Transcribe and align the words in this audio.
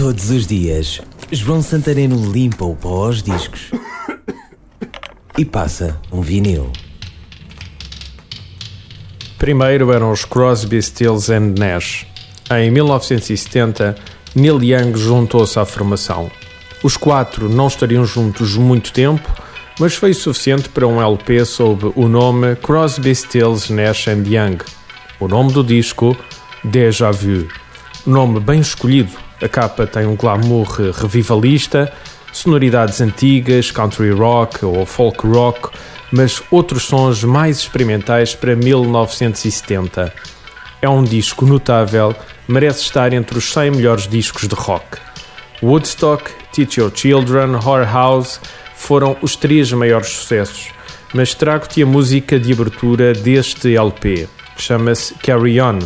Todos 0.00 0.30
os 0.30 0.46
dias, 0.46 0.98
João 1.30 1.60
Santareno 1.60 2.32
limpa 2.32 2.64
o 2.64 2.74
pó 2.74 3.04
aos 3.04 3.22
discos 3.22 3.70
e 5.36 5.44
passa 5.44 6.00
um 6.10 6.22
vinil. 6.22 6.72
Primeiro 9.36 9.92
eram 9.92 10.10
os 10.10 10.24
Crosby, 10.24 10.80
Stills 10.80 11.30
and 11.30 11.52
Nash. 11.58 12.06
Em 12.50 12.70
1970, 12.70 13.94
Neil 14.34 14.62
Young 14.62 14.96
juntou-se 14.96 15.58
à 15.58 15.66
formação. 15.66 16.30
Os 16.82 16.96
quatro 16.96 17.50
não 17.50 17.66
estariam 17.66 18.06
juntos 18.06 18.56
muito 18.56 18.94
tempo, 18.94 19.30
mas 19.78 19.94
foi 19.94 20.14
suficiente 20.14 20.70
para 20.70 20.86
um 20.86 20.98
LP 20.98 21.44
sob 21.44 21.92
o 21.94 22.08
nome 22.08 22.56
Crosby, 22.56 23.14
Stills, 23.14 23.70
Nash 23.70 24.08
and 24.08 24.24
Young. 24.26 24.56
O 25.20 25.28
nome 25.28 25.52
do 25.52 25.62
disco, 25.62 26.16
Déjà 26.64 27.10
Vu. 27.10 27.46
Nome 28.06 28.40
bem 28.40 28.60
escolhido. 28.60 29.29
A 29.42 29.48
capa 29.48 29.86
tem 29.86 30.06
um 30.06 30.16
glamour 30.16 30.66
revivalista, 30.92 31.90
sonoridades 32.32 33.00
antigas, 33.00 33.70
country 33.70 34.10
rock 34.10 34.64
ou 34.64 34.84
folk 34.84 35.26
rock, 35.26 35.70
mas 36.12 36.42
outros 36.50 36.84
sons 36.84 37.24
mais 37.24 37.58
experimentais 37.58 38.34
para 38.34 38.54
1970. 38.54 40.12
É 40.82 40.88
um 40.88 41.02
disco 41.02 41.46
notável, 41.46 42.14
merece 42.46 42.82
estar 42.82 43.12
entre 43.12 43.38
os 43.38 43.52
100 43.52 43.70
melhores 43.70 44.06
discos 44.06 44.46
de 44.46 44.54
rock. 44.54 44.98
Woodstock, 45.62 46.30
Teach 46.52 46.80
Your 46.80 46.92
Children, 46.94 47.54
Horror 47.54 47.90
House 47.90 48.40
foram 48.74 49.16
os 49.22 49.36
três 49.36 49.72
maiores 49.72 50.08
sucessos, 50.08 50.68
mas 51.14 51.34
trago-te 51.34 51.82
a 51.82 51.86
música 51.86 52.38
de 52.38 52.52
abertura 52.52 53.12
deste 53.12 53.76
LP. 53.76 54.28
Chama-se 54.56 55.14
Carry 55.14 55.60
On. 55.60 55.78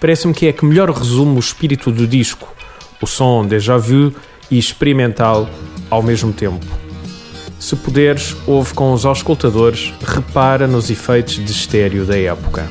Parece-me 0.00 0.34
que 0.34 0.46
é 0.46 0.52
que 0.52 0.64
melhor 0.64 0.90
resume 0.90 1.36
o 1.36 1.40
espírito 1.40 1.90
do 1.90 2.06
disco, 2.06 2.54
o 3.02 3.06
som 3.06 3.44
déjà 3.46 3.76
vu 3.76 4.14
e 4.50 4.58
experimental 4.58 5.48
ao 5.90 6.02
mesmo 6.02 6.32
tempo. 6.32 6.64
Se 7.58 7.76
puderes, 7.76 8.36
ouve 8.46 8.74
com 8.74 8.92
os 8.92 9.04
auscultadores, 9.04 9.92
repara 10.04 10.66
nos 10.66 10.90
efeitos 10.90 11.34
de 11.34 11.50
estéreo 11.50 12.04
da 12.04 12.18
época. 12.18 12.68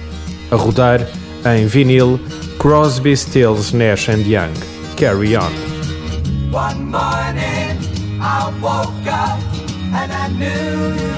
A 0.49 0.55
rodar 0.55 1.07
em 1.45 1.65
vinil 1.65 2.19
Crosby, 2.59 3.15
Stills, 3.15 3.71
Nash 3.71 4.09
and 4.09 4.27
Young. 4.27 4.53
Carry 4.97 5.35
on. 5.35 5.51
One 6.51 6.91
morning 6.91 7.79
I 8.19 8.51
woke 8.61 9.07
up 9.07 9.39
and 9.93 10.11
I 10.11 10.27
knew. 10.29 11.11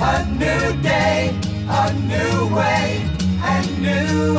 A 0.00 0.24
new 0.24 0.82
day, 0.82 1.34
a 1.68 1.92
new 1.92 2.54
way, 2.54 3.02
and 3.42 3.82
new 3.82 4.34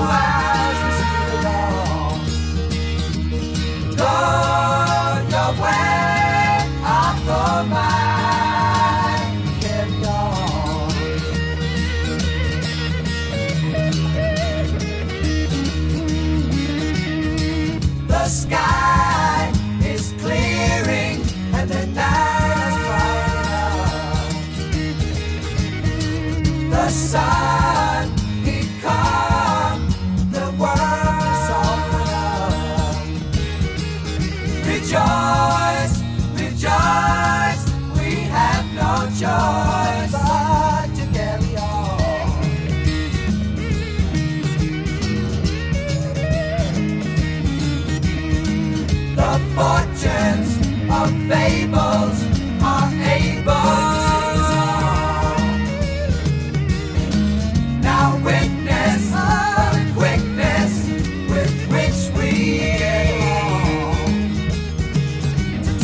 rejoice, 34.81 35.58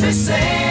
the 0.06 0.12
same. 0.12 0.65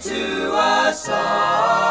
to 0.00 0.52
us 0.52 1.08
all. 1.08 1.83